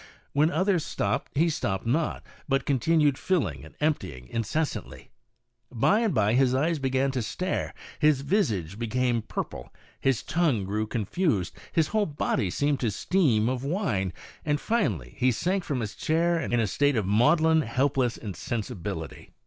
[0.33, 5.11] "When others stopped he stopped not, but continued filling and emptying incessantly.
[5.71, 10.87] By and by his eyes began to stare, his visage became purple, his tongue grew
[10.87, 14.11] con fused, his whole body seemed to steam of wine,
[14.43, 19.29] and finally he sank from his chair in a state of maudlin, helpless insensibility.